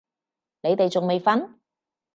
[0.61, 1.57] 你哋仲未瞓？